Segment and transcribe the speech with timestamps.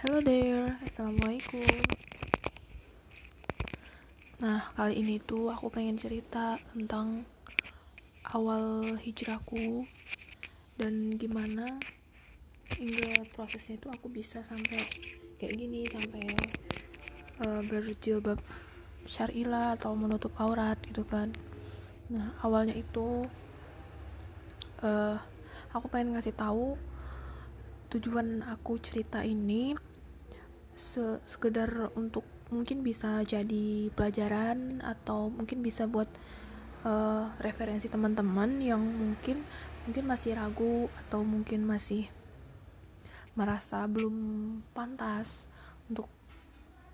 [0.00, 1.60] Hello there, Assalamualaikum.
[4.40, 7.28] Nah, kali ini tuh aku pengen cerita tentang
[8.32, 9.84] awal hijrahku
[10.80, 11.76] Dan gimana
[12.80, 14.88] hingga prosesnya itu aku bisa sampai
[15.36, 16.32] kayak gini Sampai
[17.44, 18.40] uh, berjilbab
[19.04, 21.28] syarilah atau menutup aurat gitu kan.
[22.08, 23.28] Nah, awalnya itu
[24.80, 25.20] uh,
[25.76, 26.80] aku pengen ngasih tahu
[27.92, 29.89] tujuan aku cerita ini
[30.80, 36.08] se sekedar untuk mungkin bisa jadi pelajaran atau mungkin bisa buat
[36.88, 39.44] uh, referensi teman-teman yang mungkin
[39.84, 42.08] mungkin masih ragu atau mungkin masih
[43.36, 44.16] merasa belum
[44.72, 45.46] pantas
[45.92, 46.08] untuk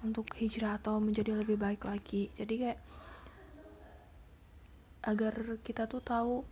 [0.02, 2.28] untuk hijrah atau menjadi lebih baik lagi.
[2.34, 2.80] Jadi kayak
[5.06, 6.42] agar kita tuh tahu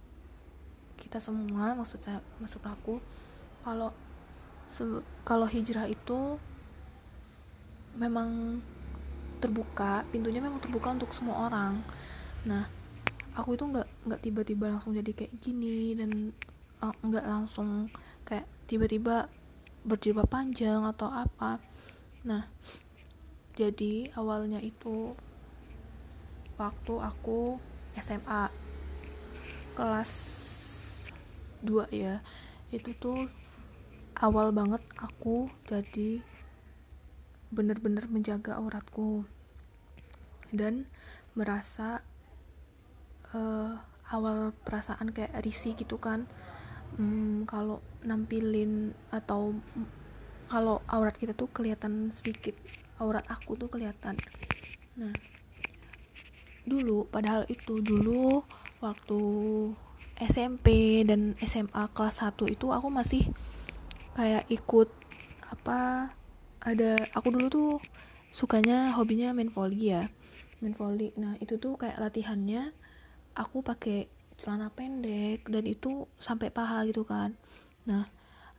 [0.95, 3.02] kita semua maksud saya maksud aku
[3.66, 3.91] kalau
[5.27, 6.38] kalau hijrah itu
[7.94, 8.60] memang
[9.38, 11.82] terbuka pintunya memang terbuka untuk semua orang.
[12.48, 12.66] Nah
[13.34, 16.32] aku itu nggak nggak tiba-tiba langsung jadi kayak gini dan
[16.80, 17.92] uh, nggak langsung
[18.24, 19.28] kayak tiba-tiba
[19.84, 21.60] berjilbab panjang atau apa.
[22.24, 22.48] Nah
[23.54, 25.14] jadi awalnya itu
[26.58, 27.58] waktu aku
[28.01, 28.51] SMA
[29.74, 30.12] kelas
[31.62, 32.23] 2 ya
[32.70, 33.26] itu tuh
[34.18, 36.23] awal banget aku jadi
[37.55, 39.24] bener-bener menjaga auratku
[40.51, 40.91] dan
[41.38, 42.02] merasa
[43.30, 43.79] uh,
[44.10, 46.27] awal perasaan kayak risih gitu kan.
[46.95, 49.57] Hmm, kalau nampilin atau
[50.47, 52.55] kalau aurat kita tuh kelihatan sedikit
[53.01, 54.15] aurat aku tuh kelihatan.
[54.99, 55.15] Nah
[56.65, 58.41] dulu padahal itu dulu
[58.80, 59.21] waktu
[60.16, 63.29] SMP dan SMA kelas 1 itu aku masih
[64.16, 64.88] kayak ikut
[65.53, 66.09] apa
[66.65, 67.70] ada aku dulu tuh
[68.32, 70.09] sukanya hobinya main volley ya.
[70.65, 71.12] Main volley.
[71.20, 72.72] Nah itu tuh kayak latihannya
[73.36, 77.36] aku pakai celana pendek dan itu sampai paha gitu kan.
[77.84, 78.08] Nah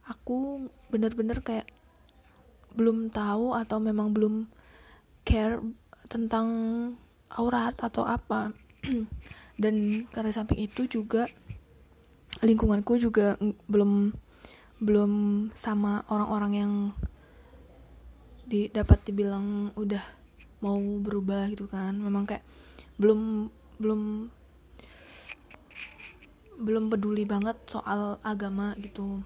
[0.06, 1.68] aku bener-bener kayak
[2.78, 4.46] belum tahu atau memang belum
[5.26, 5.60] care
[6.06, 6.48] tentang
[7.34, 8.54] aurat atau apa.
[9.62, 11.26] Dan karena samping itu juga
[12.44, 13.40] lingkunganku juga
[13.72, 14.12] belum
[14.84, 15.12] belum
[15.56, 16.74] sama orang-orang yang
[18.46, 20.02] di dapat dibilang udah
[20.62, 21.98] mau berubah gitu kan.
[21.98, 22.46] Memang kayak
[23.02, 23.50] belum
[23.82, 24.32] belum
[26.56, 29.26] belum peduli banget soal agama gitu.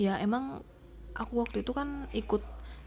[0.00, 0.64] Ya emang
[1.12, 2.40] aku waktu itu kan ikut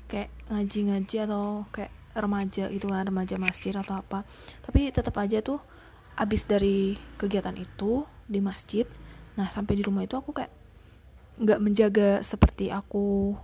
[0.09, 4.25] kayak ngaji-ngaji atau kayak remaja gitu kan remaja masjid atau apa.
[4.66, 5.62] Tapi tetap aja tuh
[6.19, 8.84] abis dari kegiatan itu di masjid
[9.40, 10.52] nah sampai di rumah itu aku kayak
[11.40, 13.40] nggak menjaga seperti aku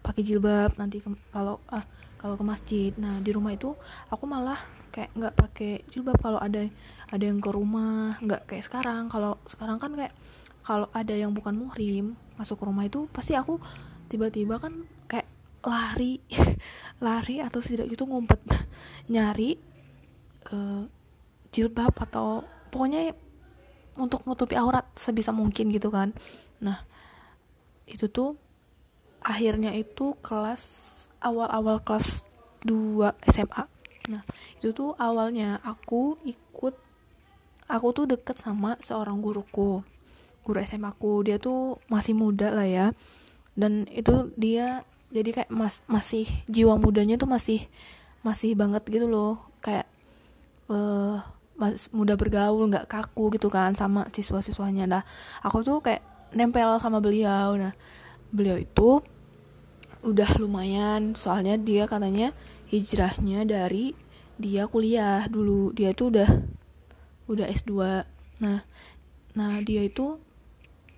[0.00, 1.84] pakai jilbab nanti kalau ah
[2.18, 2.90] kalau ke masjid.
[2.98, 3.72] Nah di rumah itu
[4.10, 4.58] aku malah
[4.90, 6.66] kayak nggak pakai jilbab kalau ada
[7.08, 8.18] ada yang ke rumah.
[8.18, 9.06] Nggak kayak sekarang.
[9.06, 10.12] Kalau sekarang kan kayak
[10.66, 13.56] kalau ada yang bukan muhrim masuk ke rumah itu pasti aku
[14.10, 15.24] tiba-tiba kan kayak
[15.64, 16.20] lari
[17.04, 18.38] lari atau tidak itu ngumpet
[19.12, 19.58] nyari
[20.52, 20.84] uh,
[21.54, 23.16] jilbab atau pokoknya
[23.98, 26.14] untuk menutupi aurat sebisa mungkin gitu kan.
[26.62, 26.84] Nah
[27.88, 28.36] itu tuh
[29.28, 30.62] akhirnya itu kelas
[31.20, 32.24] awal-awal kelas
[32.64, 33.64] 2 SMA
[34.08, 34.24] nah
[34.56, 36.72] itu tuh awalnya aku ikut
[37.68, 39.84] aku tuh deket sama seorang guruku
[40.48, 42.96] guru SMA aku dia tuh masih muda lah ya.
[43.52, 47.68] Dan itu dia jadi kayak mas masih jiwa mudanya tuh masih
[48.24, 49.44] masih banget gitu loh.
[49.60, 49.84] Kayak
[50.72, 51.20] uh,
[51.60, 54.88] mas muda bergaul nggak kaku gitu kan sama siswa-siswanya.
[54.88, 55.02] Nah
[55.44, 56.00] aku tuh kayak
[56.32, 57.52] nempel sama beliau.
[57.60, 57.76] Nah
[58.32, 59.04] beliau itu
[60.02, 62.30] udah lumayan soalnya dia katanya
[62.70, 63.94] hijrahnya dari
[64.38, 65.74] dia kuliah dulu.
[65.74, 66.30] Dia tuh udah
[67.28, 67.72] udah S2
[68.40, 68.64] nah
[69.36, 70.16] nah dia itu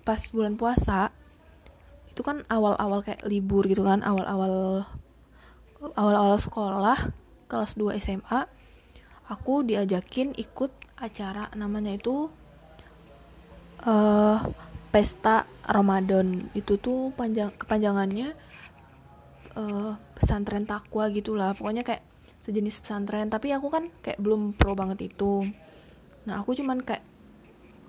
[0.07, 1.11] pas bulan puasa
[2.07, 4.87] itu kan awal-awal kayak libur gitu kan awal-awal
[5.99, 7.11] awal-awal sekolah
[7.51, 8.47] kelas 2 SMA
[9.27, 12.31] aku diajakin ikut acara namanya itu
[13.87, 14.37] uh,
[14.91, 16.51] pesta Ramadan.
[16.53, 18.35] Itu tuh panjang kepanjangannya
[19.55, 21.55] uh, pesantren takwa gitulah.
[21.55, 22.03] Pokoknya kayak
[22.43, 23.27] sejenis pesantren.
[23.29, 25.47] Tapi aku kan kayak belum pro banget itu.
[26.27, 27.03] Nah aku cuman kayak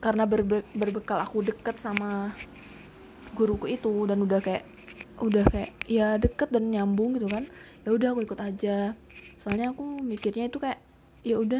[0.02, 2.34] karena berbe berbekal aku deket sama
[3.38, 4.66] guruku itu dan udah kayak
[5.22, 7.46] udah kayak ya deket dan nyambung gitu kan
[7.86, 8.98] ya udah aku ikut aja.
[9.38, 10.82] Soalnya aku mikirnya itu kayak
[11.22, 11.58] ya udah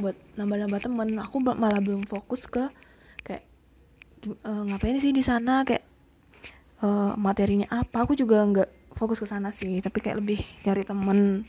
[0.00, 1.08] buat nambah-nambah temen.
[1.20, 2.72] Aku malah belum fokus ke
[4.24, 5.62] uh, ngapain sih di sana?
[5.62, 5.84] Kayak
[6.82, 8.04] uh, materinya apa?
[8.04, 11.44] Aku juga nggak fokus ke sana sih tapi kayak lebih nyari temen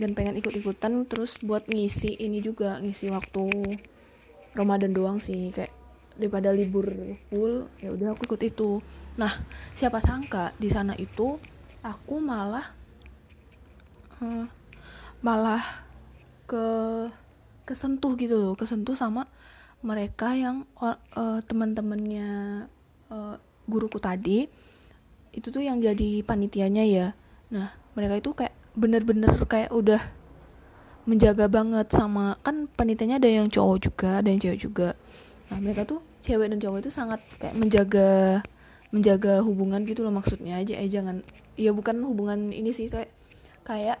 [0.00, 3.50] dan pengen ikut-ikutan terus buat ngisi ini juga ngisi waktu
[4.56, 5.70] Ramadan doang sih kayak
[6.18, 6.88] daripada libur
[7.30, 8.70] full ya udah aku ikut itu.
[9.14, 9.30] Nah
[9.74, 11.38] siapa sangka di sana itu
[11.82, 12.74] aku malah
[14.18, 14.46] uh,
[15.22, 15.62] malah
[16.50, 16.66] ke
[17.68, 19.28] kesentuh gitu loh kesentuh sama
[19.84, 20.96] mereka yang uh,
[21.46, 22.66] teman-temannya
[23.12, 23.36] uh,
[23.68, 24.48] guruku tadi
[25.38, 27.06] itu tuh yang jadi panitianya ya.
[27.54, 30.02] Nah mereka itu kayak bener-bener kayak udah
[31.08, 34.88] menjaga banget sama kan panitianya ada yang cowok juga ada yang cewek juga.
[35.48, 38.42] Nah mereka tuh cewek dan cowok itu sangat kayak menjaga
[38.92, 40.76] menjaga hubungan gitu loh maksudnya aja.
[40.76, 41.24] Eh jangan
[41.56, 43.10] ya bukan hubungan ini sih kayak
[43.64, 43.98] kayak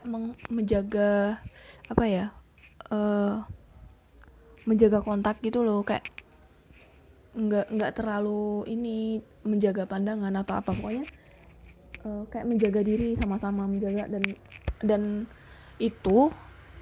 [0.52, 1.40] menjaga
[1.88, 2.24] apa ya
[2.92, 3.44] uh,
[4.68, 5.80] menjaga kontak gitu loh.
[5.80, 6.12] Kayak
[7.32, 10.76] nggak nggak terlalu ini menjaga pandangan atau apa.
[10.76, 11.08] Pokoknya
[12.04, 14.24] uh, kayak menjaga diri sama-sama menjaga dan
[14.82, 15.02] dan
[15.78, 16.30] itu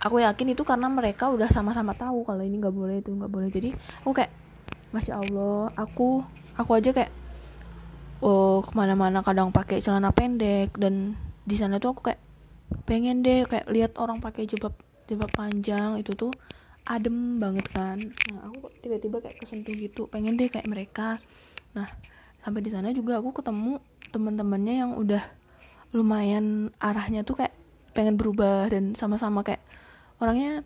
[0.00, 3.48] aku yakin itu karena mereka udah sama-sama tahu kalau ini nggak boleh itu nggak boleh.
[3.48, 3.72] Jadi
[4.04, 4.32] aku kayak
[4.92, 6.24] masya allah aku
[6.56, 7.12] aku aja kayak
[8.24, 12.20] oh ke mana-mana kadang pakai celana pendek dan di sana tuh aku kayak
[12.88, 14.74] pengen deh kayak lihat orang pakai jilbab
[15.06, 16.32] jilbab panjang itu tuh
[16.86, 17.98] adem banget kan.
[18.30, 21.18] Nah aku tiba-tiba kayak kesentuh gitu pengen deh kayak mereka.
[21.74, 21.86] Nah
[22.42, 23.82] sampai di sana juga aku ketemu
[24.16, 25.20] teman-temannya yang udah
[25.92, 27.52] lumayan arahnya tuh kayak
[27.92, 29.60] pengen berubah dan sama-sama kayak
[30.20, 30.64] orangnya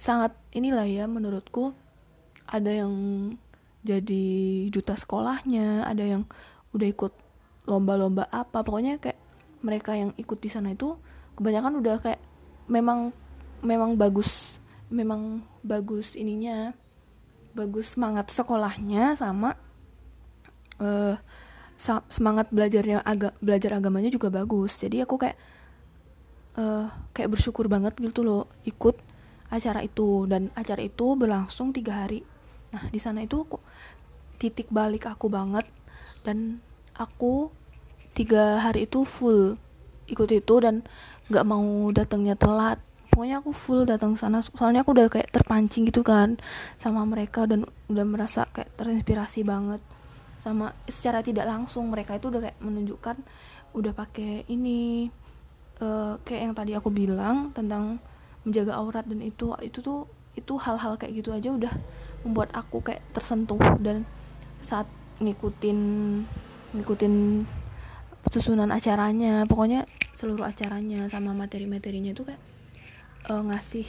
[0.00, 1.76] sangat inilah ya menurutku
[2.48, 2.92] ada yang
[3.84, 4.24] jadi
[4.72, 6.22] duta sekolahnya ada yang
[6.72, 7.12] udah ikut
[7.68, 9.20] lomba-lomba apa pokoknya kayak
[9.64, 10.96] mereka yang ikut di sana itu
[11.36, 12.20] kebanyakan udah kayak
[12.68, 13.12] memang
[13.64, 14.60] memang bagus
[14.92, 16.76] memang bagus ininya
[17.56, 19.56] bagus semangat sekolahnya sama
[20.82, 21.16] uh,
[22.08, 24.80] semangat belajarnya agak belajar agamanya juga bagus.
[24.80, 25.36] Jadi aku kayak
[26.56, 28.96] uh, kayak bersyukur banget gitu loh ikut
[29.52, 30.24] acara itu.
[30.24, 32.24] Dan acara itu berlangsung tiga hari.
[32.72, 33.60] Nah di sana itu aku,
[34.40, 35.68] titik balik aku banget.
[36.24, 36.64] Dan
[36.96, 37.52] aku
[38.16, 39.60] tiga hari itu full
[40.04, 40.84] ikut itu dan
[41.28, 42.80] nggak mau datangnya telat.
[43.12, 44.40] Pokoknya aku full datang sana.
[44.40, 46.40] Soalnya aku udah kayak terpancing gitu kan
[46.80, 49.84] sama mereka dan udah merasa kayak terinspirasi banget
[50.44, 53.16] sama secara tidak langsung mereka itu udah kayak menunjukkan
[53.72, 55.08] udah pakai ini
[55.80, 57.96] uh, kayak yang tadi aku bilang tentang
[58.44, 60.04] menjaga aurat dan itu itu tuh
[60.36, 61.72] itu hal-hal kayak gitu aja udah
[62.28, 64.04] membuat aku kayak tersentuh dan
[64.60, 64.84] saat
[65.24, 65.80] ngikutin
[66.76, 67.14] ngikutin
[68.28, 72.42] susunan acaranya pokoknya seluruh acaranya sama materi-materinya itu kayak
[73.32, 73.88] uh, ngasih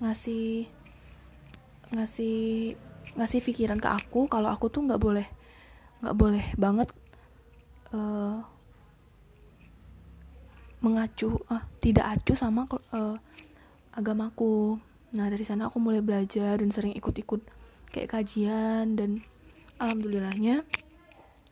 [0.00, 0.72] ngasih
[1.92, 2.38] ngasih
[3.12, 5.26] ngasih pikiran ke aku kalau aku tuh nggak boleh
[6.00, 6.88] nggak boleh banget
[7.92, 8.40] uh,
[10.80, 12.64] mengacu uh, tidak acu sama
[12.96, 13.16] uh,
[13.92, 14.80] agamaku.
[15.12, 17.44] Nah dari sana aku mulai belajar dan sering ikut-ikut
[17.92, 19.20] kayak kajian dan
[19.76, 20.64] alhamdulillahnya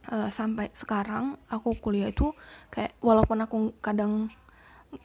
[0.09, 2.33] uh, sampai sekarang aku kuliah itu
[2.73, 4.33] kayak walaupun aku kadang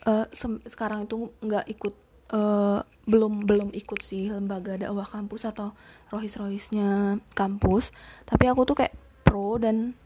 [0.08, 0.26] uh,
[0.68, 1.94] sekarang itu nggak ikut
[2.32, 5.76] uh, belum belum ikut sih lembaga dakwah kampus atau
[6.08, 7.92] rohis rohisnya kampus
[8.24, 8.96] tapi aku tuh kayak
[9.34, 9.98] pro dan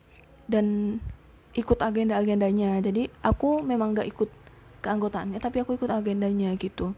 [0.47, 0.97] dan
[1.51, 2.79] ikut agenda-agendanya.
[2.79, 4.31] Jadi aku memang gak ikut
[4.79, 6.95] keanggotaannya tapi aku ikut agendanya gitu.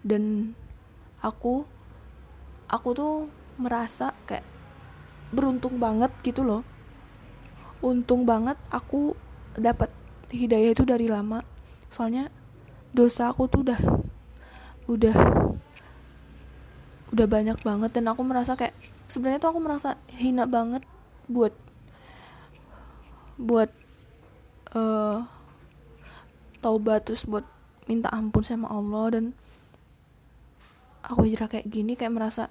[0.00, 0.56] Dan
[1.20, 1.68] aku
[2.72, 3.28] aku tuh
[3.60, 4.48] merasa kayak
[5.36, 6.64] beruntung banget gitu loh.
[7.84, 9.12] Untung banget aku
[9.52, 9.92] dapat
[10.32, 11.44] hidayah itu dari lama.
[11.92, 12.32] Soalnya
[12.96, 13.80] dosa aku tuh udah
[14.88, 15.16] udah
[17.12, 18.72] udah banyak banget dan aku merasa kayak
[19.12, 20.80] sebenarnya tuh aku merasa hina banget
[21.28, 21.52] buat
[23.36, 23.68] buat
[24.72, 25.24] uh,
[26.64, 27.44] taubat terus buat
[27.86, 29.24] minta ampun sama Allah dan
[31.06, 32.50] aku hijrah kayak gini kayak merasa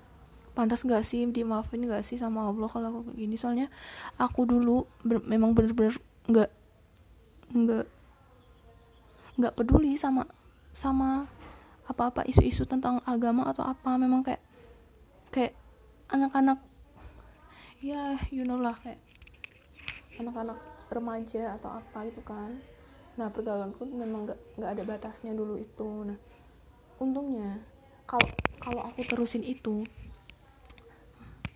[0.56, 3.36] pantas gak sih dimaafin gak sih sama Allah kalau aku kayak gini?
[3.36, 3.68] Soalnya
[4.15, 6.50] aku dulu ber memang bener-bener nggak
[7.51, 7.86] nggak
[9.36, 10.25] nggak peduli sama
[10.72, 11.27] sama
[11.86, 14.00] apa-apa isu-isu tentang agama atau apa.
[14.00, 14.42] Memang kayak
[15.36, 15.54] kayak
[16.08, 16.63] anak-anak
[17.84, 18.98] ya you know lah kayak
[20.15, 22.62] anak-anak remaja atau apa gitu kan.
[23.15, 25.89] Nah pergaulanku memang gak, gak ada batasnya dulu itu.
[26.06, 26.18] Nah
[27.01, 27.60] untungnya
[28.06, 28.30] kalau
[28.62, 29.84] kalau aku terusin itu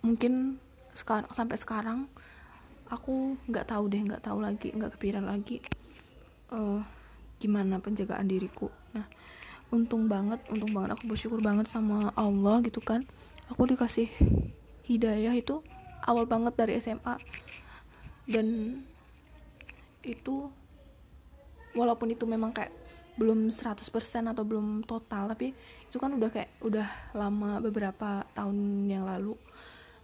[0.00, 0.58] mungkin
[0.96, 1.98] sekarang sampai sekarang
[2.90, 5.62] aku nggak tahu deh nggak tahu lagi nggak kepikiran lagi
[6.50, 6.82] uh,
[7.38, 8.68] gimana penjagaan diriku.
[8.92, 9.06] Nah
[9.70, 13.06] untung banget untung banget aku bersyukur banget sama Allah gitu kan.
[13.48, 14.10] Aku dikasih
[14.86, 15.62] hidayah itu
[16.02, 17.16] awal banget dari SMA
[18.26, 18.46] dan
[20.04, 20.48] itu
[21.74, 22.72] walaupun itu memang kayak
[23.20, 23.84] belum 100%
[24.32, 25.52] atau belum total tapi
[25.90, 29.34] itu kan udah kayak udah lama beberapa tahun yang lalu.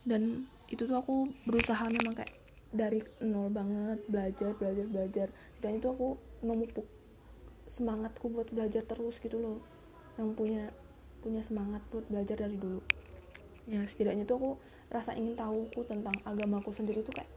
[0.02, 2.34] Dan itu tuh aku berusaha memang kayak
[2.74, 5.28] dari nol banget belajar belajar belajar.
[5.62, 6.84] Dan itu aku memupuk
[7.66, 9.58] semangatku buat belajar terus gitu loh.
[10.18, 10.62] Yang punya
[11.22, 12.82] punya semangat buat belajar dari dulu.
[13.66, 14.50] Ya setidaknya tuh aku
[14.90, 17.30] rasa ingin tahuku tentang agamaku sendiri tuh kayak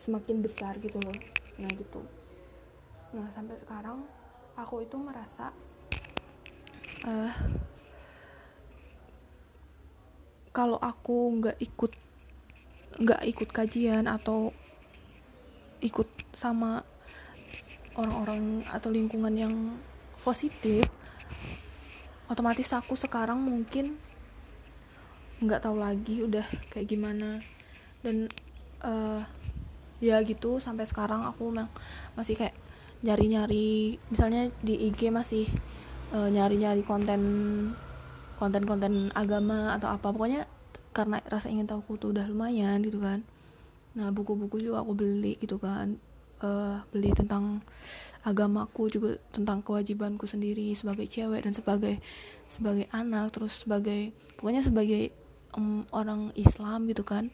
[0.00, 1.12] semakin besar gitu loh.
[1.60, 2.00] Nah gitu.
[3.12, 4.00] Nah sampai sekarang
[4.56, 5.52] aku itu merasa
[7.04, 7.32] uh,
[10.56, 11.92] kalau aku nggak ikut
[12.96, 14.56] nggak ikut kajian atau
[15.84, 16.80] ikut sama
[17.92, 19.54] orang-orang atau lingkungan yang
[20.20, 20.88] positif
[22.30, 23.98] otomatis aku sekarang mungkin
[25.42, 27.42] nggak tahu lagi udah kayak gimana.
[28.04, 28.28] Dan
[28.84, 29.24] uh,
[30.00, 30.58] ya gitu.
[30.58, 31.70] Sampai sekarang aku memang
[32.16, 32.56] masih kayak
[33.00, 35.48] nyari-nyari misalnya di IG masih
[36.12, 37.22] eh, nyari-nyari konten
[38.40, 40.08] konten-konten agama atau apa.
[40.10, 40.48] Pokoknya
[40.90, 43.22] karena rasa ingin tahu tuh udah lumayan gitu kan.
[43.94, 46.00] Nah buku-buku juga aku beli gitu kan.
[46.40, 47.60] Uh, beli tentang
[48.24, 52.00] agamaku juga tentang kewajibanku sendiri sebagai cewek dan sebagai
[52.48, 55.12] sebagai anak terus sebagai pokoknya sebagai
[55.52, 57.28] um, orang Islam gitu kan.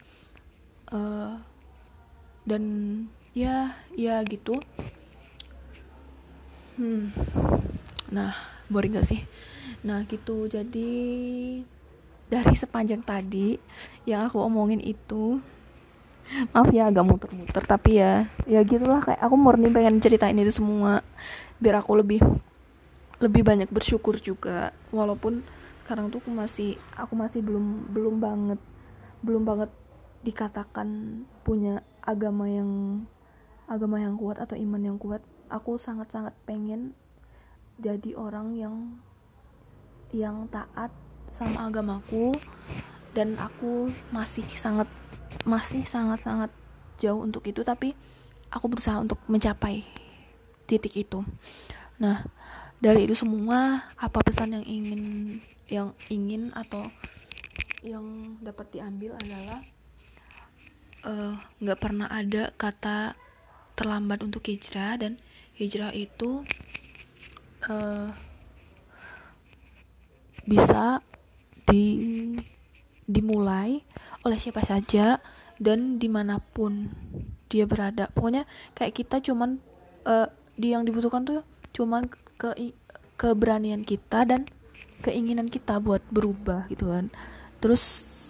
[0.91, 1.39] Uh,
[2.47, 2.63] dan
[3.35, 4.55] ya ya gitu.
[6.79, 7.11] Hmm.
[8.07, 8.31] Nah
[8.71, 9.27] boring gak sih?
[9.83, 10.47] Nah gitu.
[10.47, 10.89] Jadi
[12.31, 13.59] dari sepanjang tadi
[14.07, 15.43] yang aku omongin itu
[16.51, 19.03] maaf ya agak muter-muter tapi ya ya gitulah.
[19.03, 21.03] Kayak aku murni pengen ceritain itu semua
[21.59, 22.23] biar aku lebih
[23.19, 24.71] lebih banyak bersyukur juga.
[24.95, 25.43] Walaupun
[25.83, 28.59] sekarang tuh aku masih aku masih belum belum banget
[29.23, 29.71] belum banget
[30.23, 30.87] dikatakan
[31.47, 33.03] punya agama yang
[33.67, 35.19] agama yang kuat atau iman yang kuat
[35.51, 36.95] aku sangat-sangat pengen
[37.77, 38.75] jadi orang yang
[40.15, 40.89] yang taat
[41.29, 42.31] sama agamaku.
[43.11, 44.85] Dan aku masih sangat
[45.41, 46.53] masih sangat-sangat
[47.01, 47.97] jauh untuk itu tapi
[48.53, 49.81] aku berusaha untuk mencapai
[50.69, 51.25] titik itu.
[51.97, 52.21] Nah
[52.77, 55.01] dari itu semua apa pesan yang ingin
[55.65, 56.85] yang ingin atau
[57.81, 59.65] yang dapat diambil adalah
[61.61, 63.13] nggak uh, pernah ada kata
[63.77, 65.21] terlambat untuk hijrah dan
[65.53, 66.41] hijrah itu
[67.69, 68.09] uh,
[70.47, 71.05] bisa
[71.67, 71.85] di
[73.07, 73.83] dimulai
[74.23, 75.19] oleh siapa saja
[75.57, 76.91] dan di mana pun
[77.47, 78.11] dia berada.
[78.11, 79.59] Pokoknya kayak kita cuman
[80.07, 80.27] uh,
[80.57, 81.41] di yang dibutuhkan tuh
[81.73, 82.73] cuman ke
[83.17, 84.45] keberanian kita dan
[85.01, 87.09] keinginan kita buat berubah gitu kan.
[87.57, 87.81] Terus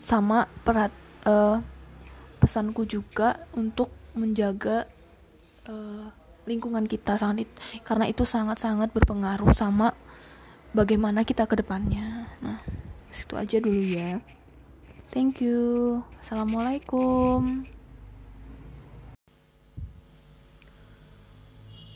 [0.03, 0.91] sama perat
[1.27, 1.59] uh,
[2.47, 4.87] pesanku juga untuk menjaga
[5.67, 6.07] uh,
[6.47, 7.51] lingkungan kita sangat
[7.83, 9.91] karena itu sangat-sangat berpengaruh sama
[10.71, 12.31] bagaimana kita ke depannya.
[12.39, 12.63] Nah,
[13.11, 14.23] situ aja dulu ya.
[15.11, 15.99] Thank you.
[16.23, 17.67] Assalamualaikum.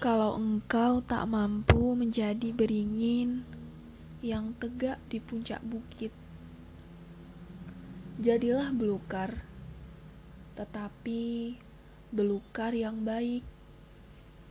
[0.04, 3.48] Kalau engkau tak mampu menjadi beringin
[4.20, 6.12] yang tegak di puncak bukit,
[8.20, 9.51] jadilah belukar,
[10.56, 11.56] tetapi
[12.12, 13.44] belukar yang baik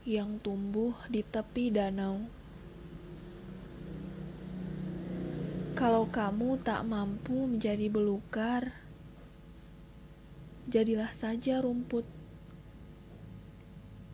[0.09, 2.25] yang tumbuh di tepi danau.
[5.77, 8.73] Kalau kamu tak mampu menjadi belukar,
[10.69, 12.05] jadilah saja rumput,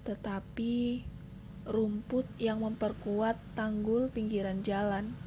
[0.07, 1.03] tetapi
[1.67, 5.26] rumput yang memperkuat tanggul pinggiran jalan.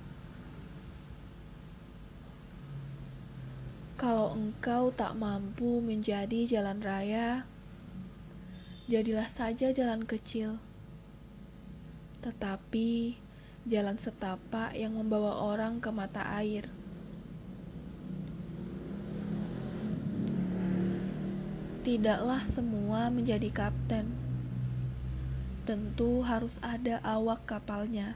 [3.99, 7.43] Kalau engkau tak mampu menjadi jalan raya,
[8.87, 10.55] jadilah saja jalan kecil,
[12.23, 13.19] tetapi
[13.67, 16.71] jalan setapak yang membawa orang ke mata air.
[21.83, 24.15] Tidaklah semua menjadi kapten,
[25.67, 28.15] tentu harus ada awak kapalnya.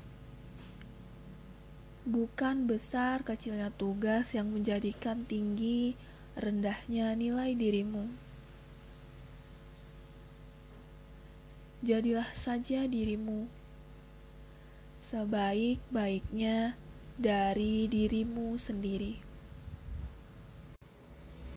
[2.04, 5.96] Bukan besar kecilnya tugas yang menjadikan tinggi
[6.36, 8.24] rendahnya nilai dirimu.
[11.84, 13.44] jadilah saja dirimu
[15.12, 16.80] sebaik-baiknya
[17.20, 19.33] dari dirimu sendiri.